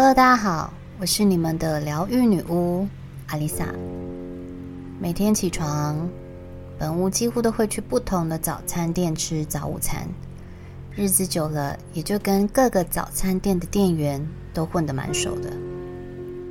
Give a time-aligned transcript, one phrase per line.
[0.00, 2.86] Hello，大家好，我是你们的疗愈女巫
[3.26, 3.66] 阿丽萨。
[5.00, 6.08] 每天起床，
[6.78, 10.06] 本屋几乎都会去不同的早餐店吃早午餐。
[10.94, 14.24] 日子久了，也就跟各个早餐店的店员
[14.54, 15.50] 都混得蛮熟的。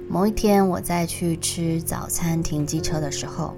[0.09, 3.55] 某一天，我在去吃早餐停机车的时候，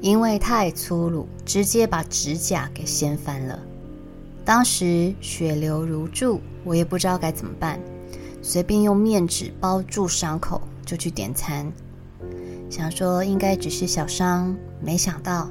[0.00, 3.58] 因为太粗鲁，直接把指甲给掀翻了。
[4.44, 7.80] 当时血流如注，我也不知道该怎么办。
[8.46, 11.66] 随便用面纸包住伤口就去点餐，
[12.68, 15.50] 想说应该只是小伤，没想到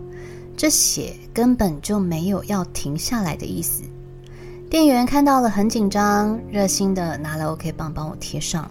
[0.56, 3.82] 这血根本就没有要停下来的意思。
[4.70, 8.70] 店员看到了很紧张，热心的拿了 OK 棒帮我贴上。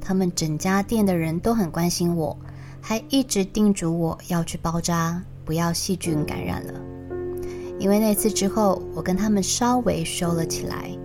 [0.00, 2.38] 他们整家店的人都很关心我，
[2.80, 6.74] 还一直叮嘱我要去包扎，不要细菌感染了。
[7.80, 10.96] 因为那次之后，我跟他们稍微收了起来。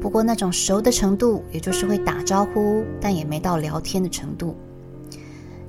[0.00, 4.54] 不过那种熟的程度，也就是会打招呼，但也没到聊天的程度。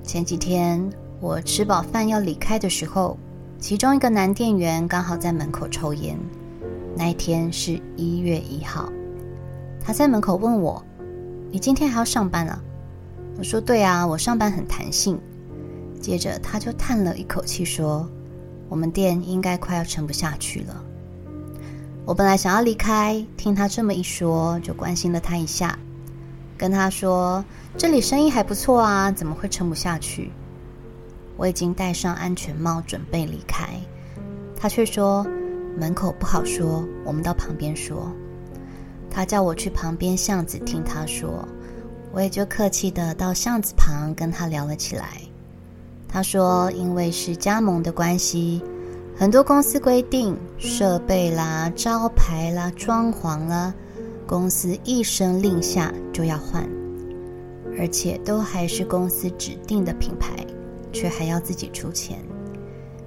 [0.03, 0.87] 前几天
[1.19, 3.17] 我吃饱饭要离开的时候，
[3.59, 6.17] 其中一个男店员刚好在门口抽烟。
[6.95, 8.91] 那一天是一月一号，
[9.79, 10.83] 他在门口问我
[11.51, 12.61] ：“你今天还要上班啊？”
[13.37, 15.19] 我说：“对啊，我上班很弹性。”
[16.01, 18.07] 接着他就叹了一口气说
[18.69, 20.83] ：“我们店应该快要撑不下去了。”
[22.07, 25.77] 我本来想要离开，听他这么一说，就关心了他一下，
[26.57, 27.43] 跟他说
[27.77, 30.31] ：“这里生意还不错啊，怎么会撑不下去？”
[31.35, 33.67] 我已经戴上安全帽准备离开，
[34.55, 35.27] 他却说
[35.77, 38.09] ：“门口不好说，我们到旁边说。”
[39.11, 41.45] 他叫我去旁边巷子听他说，
[42.13, 45.19] 我也就客气的到巷子旁跟他聊了起来。
[46.07, 48.63] 他说：“因为是加盟的关系。”
[49.19, 53.73] 很多公司规定设备啦、招牌啦、装潢啦，
[54.27, 56.69] 公司一声令下就要换，
[57.79, 60.45] 而且都还是公司指定的品牌，
[60.93, 62.19] 却还要自己出钱，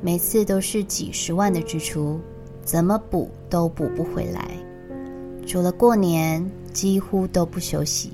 [0.01, 2.19] 每次都是几十万的支出，
[2.65, 4.51] 怎么补都补不回来。
[5.47, 8.11] 除了过年，几乎都不休息。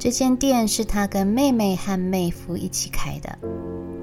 [0.00, 3.38] 这间店是他跟妹妹和妹夫一起开的。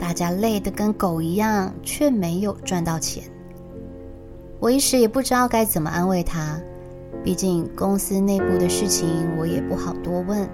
[0.06, 3.24] 大家累得跟狗一样，却没有赚到钱。
[4.60, 6.62] 我一时也不知道该怎么安慰他，
[7.24, 10.48] 毕竟公司内部的事情我也不好多问，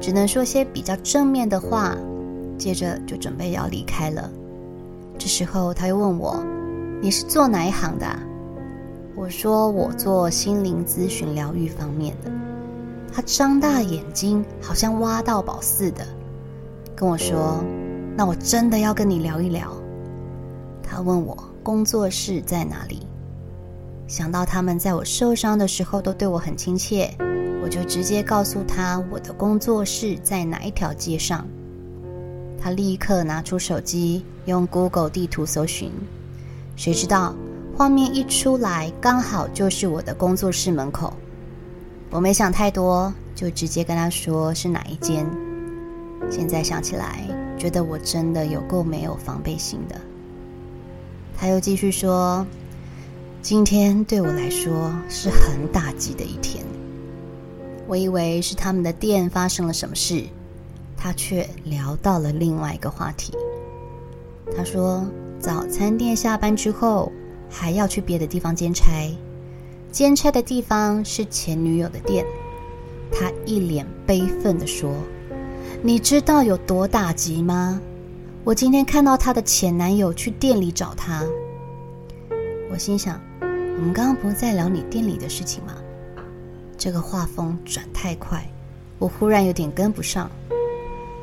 [0.00, 1.96] 只能说些比较正面的话。
[2.58, 4.28] 接着就准备要离开了。
[5.16, 6.44] 这时候他又问我
[7.00, 8.04] ：“你是做哪一行的？”
[9.14, 12.30] 我说：“我做心灵咨询疗愈方面的。”
[13.14, 16.04] 他张大眼睛，好像挖到宝似的，
[16.96, 17.62] 跟我说。
[18.16, 19.74] 那我真的要跟你聊一聊。
[20.82, 23.06] 他问我工作室在哪里，
[24.06, 27.10] 想到他们在我受伤的时候都对我很亲切，
[27.62, 31.46] 我就直接告诉他我的工作室在哪一条街上。
[32.60, 35.90] 他立刻拿出手机，用 Google 地图搜寻，
[36.76, 37.34] 谁知道
[37.74, 41.14] 画面一出来，刚好就是我的工作室门口。
[42.10, 45.24] 我没想太多，就直接跟他说是哪一间。
[46.28, 47.29] 现在想起来。
[47.60, 50.00] 觉得我真的有够没有防备心的。
[51.36, 52.46] 他又继续说
[53.42, 56.64] ：“今天对我来说是很打击的一天。
[57.86, 60.24] 我以为是他们的店发生了什么事，
[60.96, 63.34] 他却聊到了另外一个话题。
[64.56, 65.06] 他说，
[65.38, 67.12] 早餐店下班之后
[67.50, 69.14] 还要去别的地方兼差，
[69.92, 72.24] 兼差的地方是前女友的店。
[73.12, 74.90] 他一脸悲愤地说。”
[75.82, 77.80] 你知道有多打击吗？
[78.44, 81.24] 我今天看到她的前男友去店里找她。
[82.70, 85.72] 我心想，我们刚刚不是在聊你店里的事情吗？
[86.76, 88.46] 这个画风转太快，
[88.98, 90.30] 我忽然有点跟不上。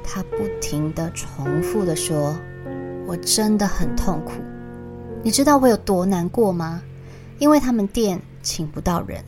[0.04, 2.36] 他不停地重复地说
[3.06, 4.32] ：“我真的很痛苦。
[5.22, 6.82] 你知道我有多难过吗？
[7.38, 9.24] 因为他们店请不到人，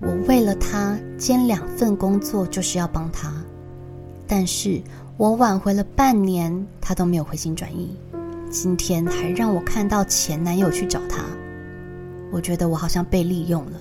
[0.00, 3.30] 我为了他兼两份工作，就是要帮他。”
[4.30, 4.80] 但是
[5.16, 7.96] 我挽回了半年，他都没有回心转意。
[8.48, 11.24] 今天还让我看到前男友去找他，
[12.30, 13.72] 我觉得我好像被利用了。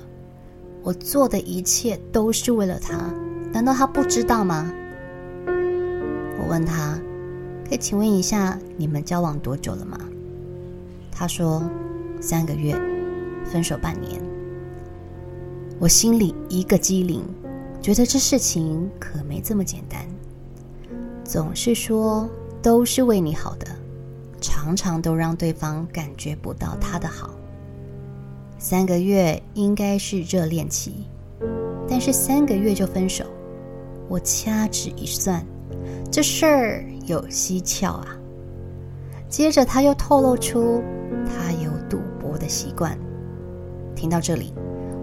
[0.81, 3.13] 我做的一切都是为了他，
[3.53, 4.73] 难道他不知道吗？
[5.45, 6.99] 我问他，
[7.67, 9.99] 可以请问一下，你们交往多久了吗？
[11.11, 11.61] 他说
[12.19, 12.75] 三个月，
[13.45, 14.19] 分手半年。
[15.77, 17.23] 我心里一个机灵，
[17.83, 20.03] 觉得这事情可没这么简单。
[21.29, 22.27] 总是说
[22.59, 23.67] 都是为你好的，
[24.41, 27.29] 常常都让对方感觉不到他的好。
[28.57, 31.05] 三个月应该是热恋期，
[31.87, 33.23] 但是三个月就分手，
[34.07, 35.45] 我掐指一算，
[36.11, 38.17] 这事儿有蹊跷啊。
[39.29, 40.81] 接着他又透露出
[41.27, 42.97] 他有赌博的习惯。
[43.95, 44.51] 听到这里，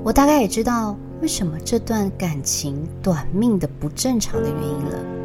[0.02, 5.15] 我大概也知道为什么这段感情短命的不正常的原因了。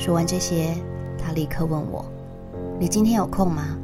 [0.00, 0.74] 说完这些，
[1.18, 2.02] 他立刻问我
[2.80, 3.76] ：“你今天有空吗？”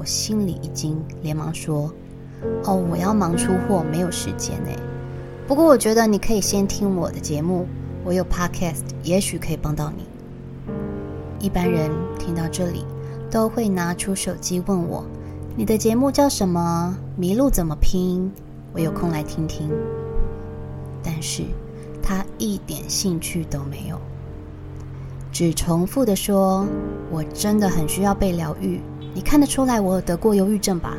[0.00, 1.92] 我心里一惊，连忙说
[2.64, 4.70] ：“哦，我要忙出货，没有时间呢。
[5.46, 7.66] 不过我觉得你可以先听我的节目，
[8.02, 10.06] 我有 podcast，也许可以帮到你。”
[11.38, 12.86] 一般人听到这里
[13.30, 15.04] 都会拿出手机问我
[15.54, 16.96] ：“你的节目叫什么？
[17.20, 18.32] 麋鹿怎么拼？
[18.72, 19.70] 我有空来听听。”
[21.04, 21.42] 但是
[22.02, 24.00] 他一点兴趣都没有，
[25.38, 26.66] 只重复地说
[27.12, 28.80] ：“我真的很需要被疗愈。”
[29.12, 30.96] 你看得出来我得过忧郁症吧？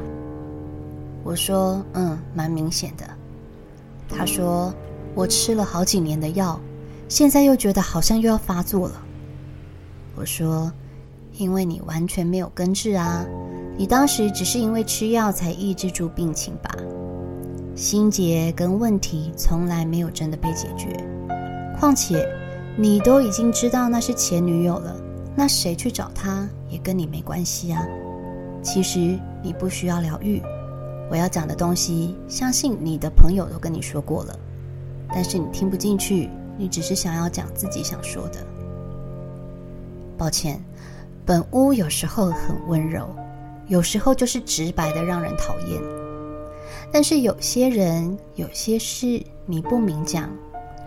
[1.23, 3.03] 我说，嗯，蛮明显的。
[4.07, 4.71] 他说，
[5.15, 6.61] 我吃了好几年的药，
[7.09, 9.01] 现在又觉得好像又要发作了。
[10.15, 10.71] 我说，
[11.39, 13.25] 因为你完全没有根治啊，
[13.75, 16.69] 你当时只是因为吃药才抑制住病情吧？
[17.73, 20.95] 心结跟问题从来没有真的被解决。
[21.79, 22.23] 况且，
[22.79, 24.95] 你都已经知道那是前女友了，
[25.35, 27.83] 那谁去找她也跟你没关系啊。
[28.62, 30.39] 其实你不需要疗愈，
[31.09, 34.39] 我要讲的东西，相信你的朋友都跟你说过了，
[35.09, 38.45] 但是你听不进去，你只是想要讲自己想说的。
[40.15, 40.63] 抱歉，
[41.25, 43.07] 本屋有时候很温柔，
[43.68, 45.81] 有时候就是直白的让人讨厌。
[46.91, 50.30] 但是有些人、有些事，你不明讲，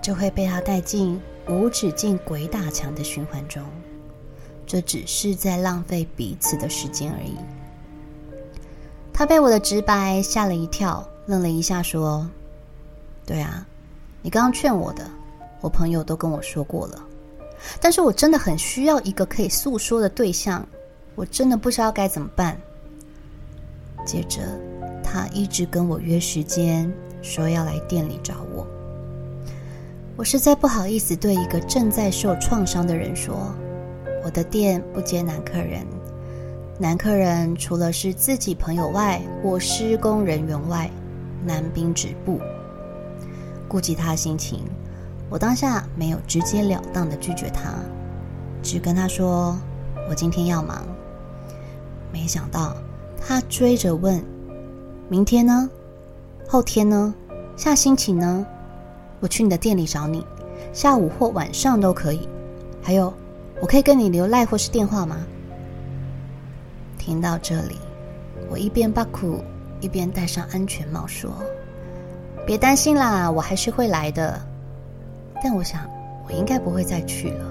[0.01, 3.61] 就会被他带进无止境鬼打墙的循环中，
[4.65, 7.37] 这只是在浪费彼此的时间而已。
[9.13, 12.25] 他被我的直白吓了一跳，愣了一下，说
[13.27, 13.67] ：“对啊，
[14.23, 15.11] 你刚刚劝我的，
[15.61, 17.05] 我朋友都跟我说过了。
[17.81, 20.67] 但是我真的很需要一个可以诉说的对象，
[21.17, 22.57] 我真的不知道该怎么办。”
[24.07, 24.41] 接着，
[25.03, 28.67] 他一直跟我约时间，说要来店里找我。
[30.21, 33.55] 我实在不好意思对一个正在受创伤的人说
[34.23, 35.81] ：“我的店不接男客人。”
[36.79, 40.91] 男客人除了是自己朋友外，或施工人员外，
[41.43, 42.39] 男宾止步。
[43.67, 44.63] 顾及他心情，
[45.31, 47.73] 我当下没有直截了当的拒绝他，
[48.63, 49.59] 只跟他说
[50.07, 50.87] ：“我今天要忙。”
[52.13, 52.77] 没想到
[53.19, 54.23] 他追着问
[55.09, 55.71] ：“明天呢？
[56.47, 57.15] 后天呢？
[57.57, 58.47] 下星期呢？
[59.21, 60.27] 我去你的店里找你，
[60.73, 62.29] 下午或晚上都可以。
[62.83, 63.13] 还有，
[63.61, 65.19] 我可以跟你留赖或是电话吗？”
[66.99, 67.77] 听到这里，
[68.51, 69.43] 我一边把苦，
[69.81, 71.31] 一边戴上安全帽，说
[72.47, 74.41] ：“别担心啦，我还是会来的。
[75.43, 75.89] 但我想，
[76.27, 77.47] 我应该不会再去了。”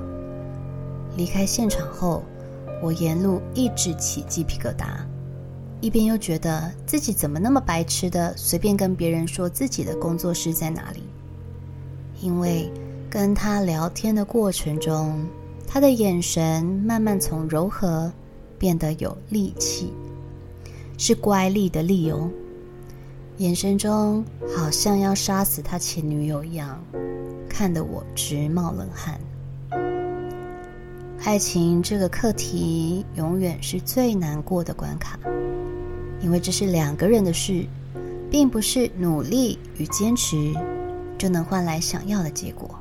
[1.18, 2.24] 离开现场后，
[2.82, 4.86] 我沿路一直起鸡皮疙瘩，
[5.82, 11.04] 一边又觉得自己怎么那么白痴的，随便跟别人说自己的工作室在哪里。
[12.22, 12.72] 因为
[13.10, 15.26] 跟他聊天的过程中，
[15.68, 18.12] 他的眼神慢慢从柔和。
[18.60, 19.94] 变得有力气，
[20.98, 22.30] 是乖戾的戾哦，
[23.38, 24.22] 眼神中
[24.54, 26.78] 好像要杀死他前女友一样，
[27.48, 29.18] 看得我直冒冷汗。
[31.24, 35.18] 爱情这个课题永远是最难过的关卡，
[36.20, 37.66] 因为这是两个人的事，
[38.30, 40.54] 并不是努力与坚持
[41.20, 42.74] 就能换来想要的结果。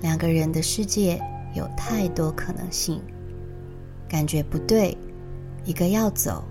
[0.00, 1.20] 两个人的世界
[1.54, 3.00] 有太多可能性。
[4.08, 4.96] 感觉不对，
[5.64, 6.42] 一个要走，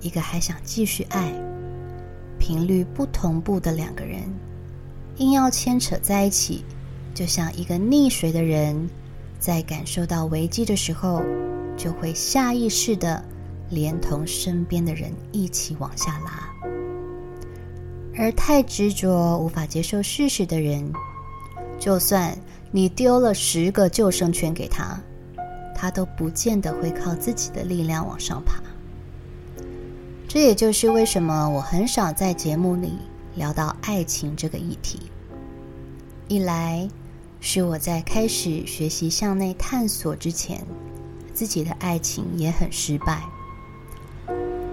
[0.00, 1.32] 一个还想继续爱，
[2.38, 4.22] 频率不同步的两个人，
[5.16, 6.64] 硬要牵扯在一起，
[7.14, 8.88] 就像一个溺水的人，
[9.38, 11.22] 在感受到危机的时候，
[11.76, 13.24] 就会下意识的
[13.70, 16.45] 连同身边的人一起往下拉。
[18.18, 20.92] 而太执着、无法接受事实的人，
[21.78, 22.36] 就算
[22.70, 24.98] 你丢了十个救生圈给他。
[25.78, 28.62] 他都不见得会靠自己的力量往上爬。
[30.26, 32.94] 这也就是为什么我很少在节目里
[33.34, 34.98] 聊到爱情这个议题。
[36.28, 36.88] 一来
[37.40, 40.64] 是我在开始学习向内探索之前，
[41.34, 43.20] 自己的爱情也很失败；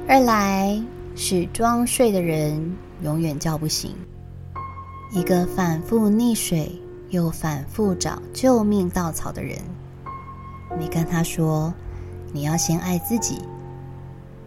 [0.07, 0.81] 二来
[1.17, 3.95] 是装睡的人永远叫不醒。
[5.11, 6.71] 一个反复溺水
[7.09, 9.59] 又反复找救命稻草的人。
[10.79, 11.71] 你跟他说，
[12.31, 13.43] 你要先爱自己，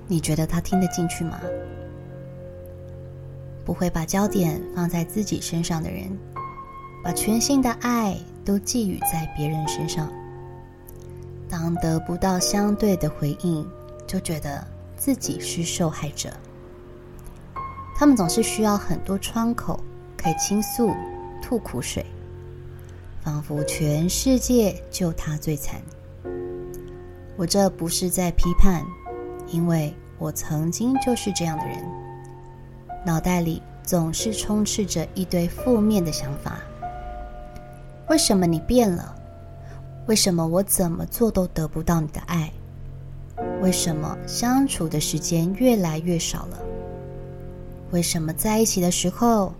[0.08, 1.38] 你觉得他听得进去吗？
[3.64, 6.10] 不会把焦点放在自己身上的人，
[7.04, 10.10] 把全心的爱都寄予在别人身上。
[11.48, 13.64] 当得不到相对的回应，
[14.04, 16.32] 就觉得自己是受害者。
[17.98, 19.80] 他们总是需要很多窗口
[20.18, 20.94] 可以倾诉、
[21.42, 22.04] 吐苦水，
[23.22, 25.80] 仿佛全世界就他最惨。
[27.38, 28.84] 我这不是在批判，
[29.48, 31.82] 因为我曾经就是这样的人，
[33.06, 36.58] 脑袋里总是充斥着一堆负面的想法。
[38.10, 39.16] 为什么你变了？
[40.06, 42.52] 为什么我怎么做都得不到你的爱？
[43.62, 46.58] 为什么相处的时间越来越少了？
[47.92, 49.54] 为什么在一起的时候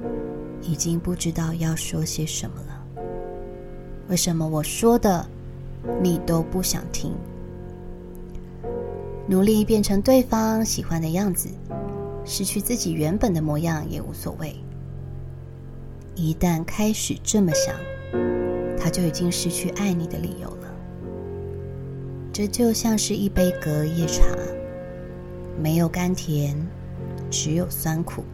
[0.61, 3.02] 已经不知道要说些什么了？
[4.09, 5.26] 为什么我说的
[6.02, 7.12] 你都不想听？
[9.28, 11.49] 努力变成对方喜欢的样子，
[12.25, 14.54] 失去自己原本的模样也无所谓。
[16.14, 17.75] 一旦开始这么想，
[18.78, 20.73] 他就已经失去爱你的理由了。
[22.33, 24.25] 这就像是一杯隔夜茶，
[25.61, 26.56] 没有甘甜，
[27.30, 28.25] 只有酸苦。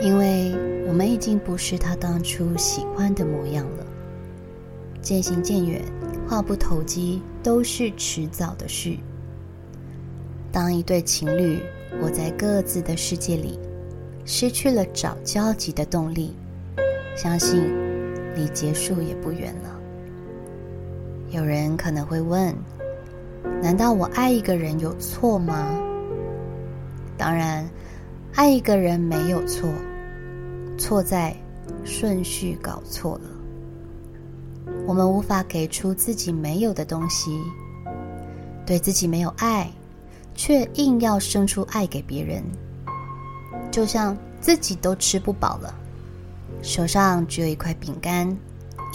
[0.00, 0.54] 因为
[0.86, 3.86] 我们已经不是他当初喜欢的模样了。
[5.00, 5.82] 渐行渐远，
[6.26, 8.96] 话不投机，都是迟早的事。
[10.50, 11.60] 当一对情侣
[12.00, 13.58] 活在各自的世界里，
[14.24, 16.34] 失去了找交集的动力，
[17.16, 17.84] 相信。
[18.36, 19.80] 离结束也不远了。
[21.30, 22.52] 有人可能会问：
[23.62, 25.80] 难道我爱一个人有错吗？
[27.16, 27.64] 当然，
[28.36, 29.70] 爱一个人没有错，
[30.76, 31.36] 错在
[31.84, 34.72] 顺序搞错了。
[34.88, 37.40] 我们无法给出自己没有的东西，
[38.66, 39.70] 对自己没有爱，
[40.34, 42.42] 却硬要生出爱给别人，
[43.70, 45.72] 就像自己都吃不饱了。
[46.60, 48.36] 手上只有一块饼干，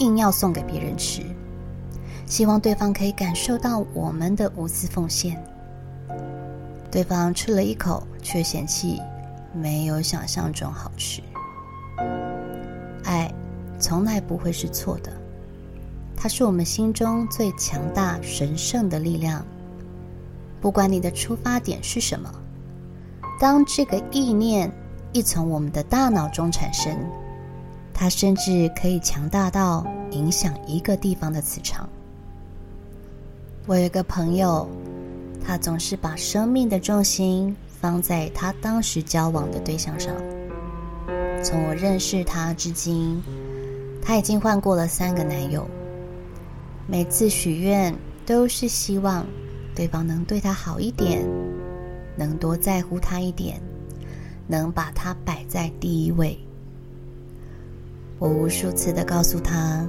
[0.00, 1.22] 硬要送给别人吃，
[2.26, 5.42] 希望对方可以感受到我们的无私奉献。
[6.90, 9.00] 对方吃了一口，却嫌弃
[9.52, 11.22] 没有想象中好吃。
[13.04, 13.32] 爱
[13.78, 15.12] 从来不会是错的，
[16.16, 19.44] 它是我们心中最强大、神圣的力量。
[20.60, 22.30] 不管你的出发点是什么，
[23.40, 24.70] 当这个意念
[25.12, 26.96] 一从我们的大脑中产生。
[27.92, 31.86] 它甚至可以强大到影响一个地方的磁场。
[33.66, 34.66] 我有一个朋友，
[35.46, 40.14] 他总是把生命的重心放在他当时交往的对象上。
[41.42, 43.22] 从我认识他至今，
[44.02, 45.66] 他已经换过了三个男友。
[46.86, 47.94] 每次许愿
[48.26, 49.26] 都是希望
[49.74, 51.26] 对方能对他好一点，
[52.16, 53.60] 能多在乎他一点，
[54.46, 56.38] 能把他摆在第一位。
[58.18, 59.88] 我无数次的告诉他，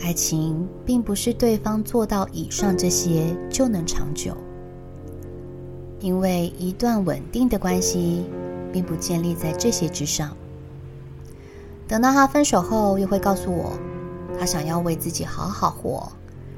[0.00, 4.36] 爱情并不是对方做到以上这些就能长久，
[6.00, 8.24] 因为一段稳定的关系
[8.72, 10.36] 并不建立在这些之上。
[11.86, 13.72] 等到他分手后，又会告诉我，
[14.38, 16.12] 他想要为自己好好活，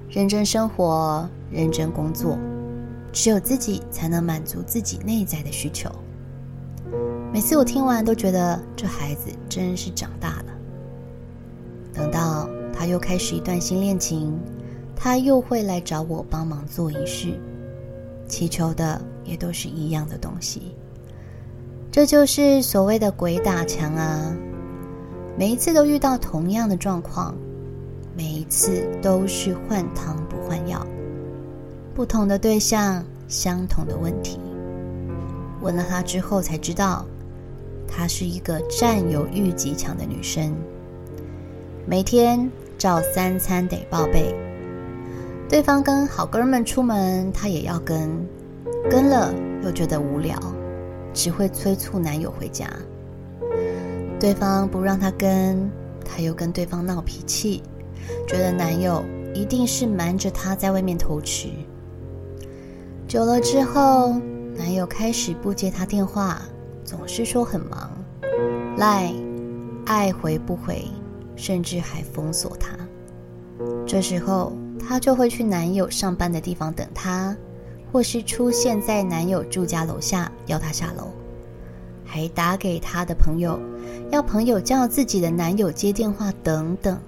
[0.09, 2.37] 认真生活，认真工作，
[3.12, 5.90] 只有自己才能满足自己内在的需求。
[7.32, 10.44] 每次我听完都觉得这孩子真是长大了。
[11.92, 14.37] 等到他又开始一段新恋情，
[14.97, 17.38] 他又会来找我帮忙做仪式，
[18.30, 20.75] 祈求的也都是一样的东西。
[21.92, 24.32] 这就是所谓的鬼打墙啊！
[25.37, 27.34] 每一次都遇到同样的状况，
[28.16, 30.87] 每一次都是换汤不换药，
[31.94, 34.38] 不同的对象，相同的问题。
[35.60, 37.04] 问了他之后才知道，
[37.88, 40.54] 她是一个占有欲极强的女生。
[41.87, 44.34] 每天照三餐得报备，
[45.50, 48.09] 对方跟好哥们出门，她也要跟，
[48.88, 50.38] 跟了又觉得无聊，
[51.12, 52.71] 只会催促男友回家。
[54.21, 55.69] 对方不让她跟，
[56.04, 57.64] 她又跟对方闹脾气，
[58.28, 59.04] 觉得男友
[59.35, 61.49] 一定是瞒着她在外面偷吃。
[63.09, 64.21] 久了之后，
[64.54, 66.40] 男友开始不接她电话，
[66.85, 67.90] 总是说很忙，
[68.76, 69.12] 赖
[69.85, 70.85] 爱回不回。
[71.35, 72.76] 甚至还封锁她。
[73.87, 74.52] 这时候，
[74.87, 77.37] 她就会去男友上班的地方等他，
[77.92, 81.08] 或是出现在男友住家楼下要他下楼，
[82.04, 83.60] 还打给他的朋友，
[84.10, 86.99] 要朋友叫自己的男友接电话等等。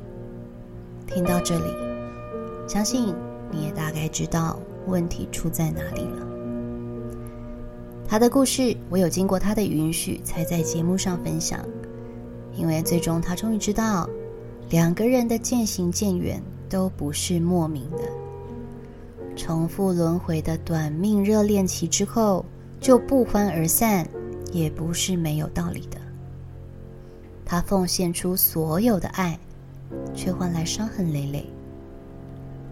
[1.06, 1.64] 听到这里，
[2.68, 3.14] 相信
[3.50, 6.26] 你也大概知道问题出在哪里了。
[8.06, 11.58] 他的故事，我有经过他的允许才在节目上分享，
[12.54, 14.08] 因为最终他终于知道。
[14.70, 17.98] 两个人的渐行渐远都不是莫名的。
[19.36, 22.42] 重复轮回的短命热恋期之后
[22.80, 24.08] 就不欢而散，
[24.52, 25.98] 也不是没有道理的。
[27.44, 29.38] 他奉献出所有的爱，
[30.14, 31.44] 却换来伤痕累累。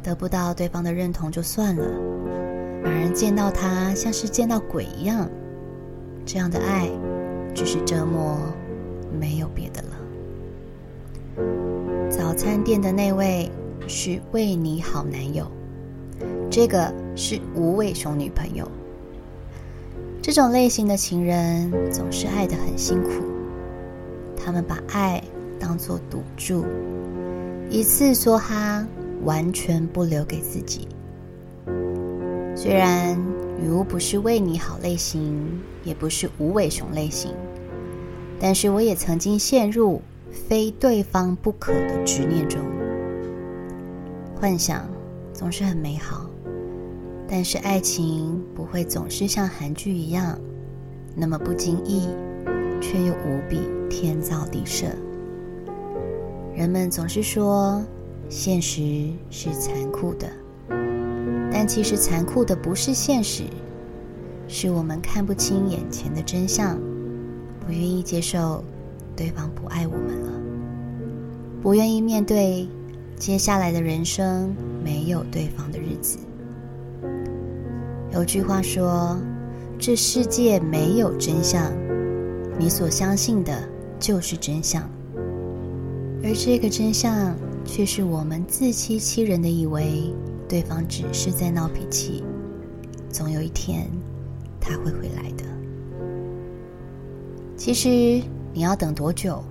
[0.03, 1.85] 得不到对方的认同就算了，
[2.83, 5.29] 反而见到他像是见到鬼一样。
[6.25, 6.89] 这样的爱，
[7.55, 8.39] 只是折磨，
[9.21, 9.89] 没有别的了。
[12.11, 13.51] 早餐店的那位
[13.87, 15.47] 是为你好男友，
[16.51, 18.71] 这个是无尾熊女朋友。
[20.23, 23.11] 这种类型的情人总是爱得很辛苦，
[24.37, 25.23] 他们把爱
[25.59, 26.65] 当作赌注，
[27.71, 28.87] 一次梭哈，
[29.25, 30.87] 完全不留给自己。
[32.55, 33.19] 虽然
[33.59, 37.35] 女巫不是为你好类型，也不是无尾熊类型，
[38.39, 42.61] 但是我也曾经陷入非对方不可的执念中。
[44.41, 44.89] 幻想
[45.35, 46.25] 总是很美好，
[47.29, 50.39] 但是爱情不会总是像韩剧一样
[51.15, 52.09] 那么不经意，
[52.81, 54.87] 却又无比天造地设。
[56.57, 57.85] 人们总是说
[58.31, 60.27] 现实是残酷的，
[61.53, 63.45] 但其实残酷的不是现实。
[64.49, 66.79] 是我们看不清眼前的真相，
[67.67, 68.65] 不愿意接受
[69.15, 70.33] 对方不爱我们了，
[71.61, 72.67] 不愿意面对
[73.21, 76.19] 接下来的人生没有对方的日子。
[78.15, 79.21] 有句话说
[79.79, 81.71] ：“这世界没有真相，
[82.59, 83.63] 你所相信的
[83.99, 84.89] 就是真相。”
[86.25, 90.15] 而这个真相却是我们自欺欺人的以为
[90.49, 92.25] 对方只是在闹脾气，
[93.11, 93.87] 总有一天。
[94.59, 95.45] 他会回来的。
[97.55, 97.89] 其实
[98.53, 99.43] 你要等多久，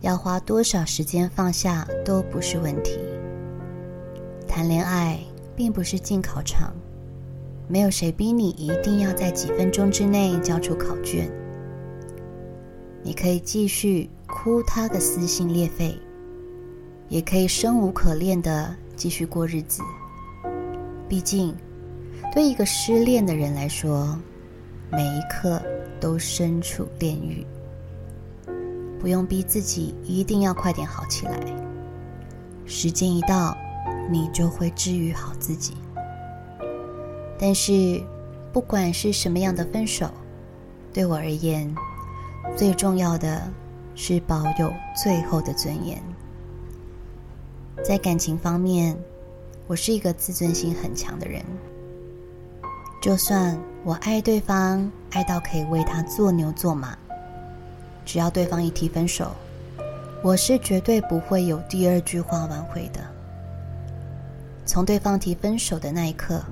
[0.00, 2.98] 要花多少时间放下都不是问题。
[4.58, 5.16] 谈恋爱
[5.54, 6.72] 并不是进考场，
[7.68, 11.30] 没有谁逼你一定要在几分钟之内交出考卷。
[13.04, 15.96] 你可以继续哭他个撕心裂肺，
[17.08, 19.80] 也可以生无可恋的继续过日子。
[21.08, 21.54] 毕竟，
[22.34, 24.18] 对一个失恋的人来说，
[24.90, 25.62] 每一刻
[26.00, 27.46] 都身处炼狱，
[28.98, 31.38] 不用逼自己一定要快点好起来。
[32.66, 33.56] 时间一到，
[34.08, 35.76] 你就会治愈好自己。
[37.38, 38.02] 但是，
[38.52, 40.10] 不管是什么样的分手，
[40.92, 41.72] 对我而言，
[42.56, 43.48] 最重要的
[43.94, 46.02] 是保有最后的尊严。
[47.84, 48.98] 在感情方面，
[49.68, 51.44] 我是一个自尊心很强的人。
[53.00, 56.98] 就算我爱对方，爱到可以为他做牛做马，
[58.04, 59.30] 只要对方一提分手，
[60.24, 63.00] 我是绝对不会有第二句话挽回的。
[64.68, 66.44] 从对方提分手的那一刻，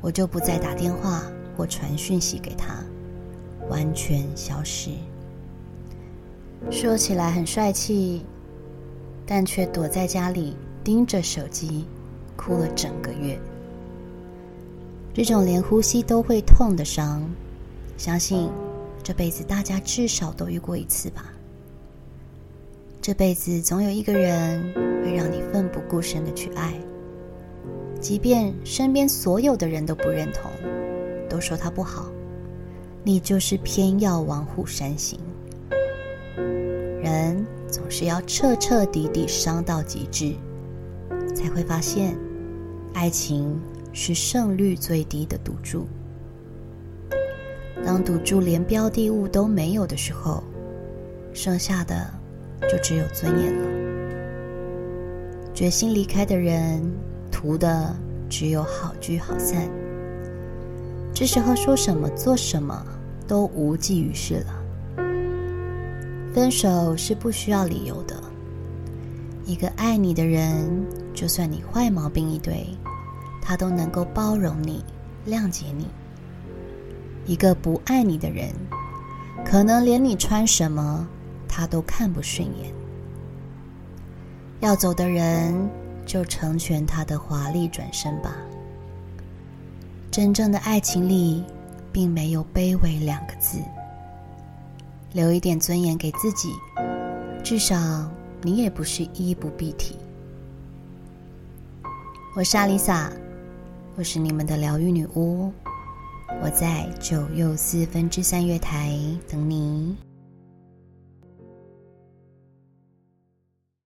[0.00, 1.24] 我就不再打电话
[1.56, 2.76] 或传讯息给他，
[3.68, 4.90] 完全消失。
[6.70, 8.24] 说起来很帅气，
[9.26, 11.86] 但却躲在家里盯着手机，
[12.36, 13.36] 哭了整个月。
[15.12, 17.28] 这种连呼吸都会痛的伤，
[17.96, 18.48] 相信
[19.02, 21.32] 这辈子大家至少都遇过一次吧。
[23.02, 26.72] 这辈子总有一个人会让你奋不顾身的去爱，
[28.00, 30.50] 即便身边所有的人都不认同，
[31.28, 32.10] 都说他不好，
[33.04, 35.20] 你就是偏要往虎山行。
[37.02, 40.34] 人总是要彻彻底底伤到极致，
[41.34, 42.16] 才会发现
[42.94, 43.60] 爱情。
[43.92, 45.84] 是胜率最低的赌注。
[47.84, 50.44] 当赌注连标的物都没有的时候，
[51.32, 52.08] 剩下的
[52.70, 53.68] 就只有尊严了。
[55.52, 56.80] 决心离开的人，
[57.40, 57.96] 图的
[58.28, 59.66] 只有好聚好散。
[61.14, 62.84] 这时候说什么做什么
[63.26, 64.62] 都无济于事了。
[66.34, 68.14] 分手是不需要理由的。
[69.46, 70.68] 一个爱你的人，
[71.14, 72.66] 就算你坏毛病一堆。
[73.40, 74.84] 他都能够包容你、
[75.26, 75.88] 谅解你。
[77.24, 78.50] 一个不爱你的人，
[79.46, 81.08] 可能连你穿什么，
[81.48, 82.72] 他都看不顺眼。
[84.60, 85.54] 要走的人，
[86.10, 88.34] 就成全他的华丽转身吧。
[90.10, 91.44] 真正的爱情里，
[91.92, 93.60] 并没有卑微两个字。
[95.12, 96.52] 留一点尊严给自己，
[97.44, 98.10] 至少
[98.42, 99.94] 你也不是衣不蔽体。
[102.34, 103.12] 我是阿丽萨。
[103.94, 105.52] 我是你们的疗愈女巫，
[106.42, 109.96] 我在九又四分之三月台等你。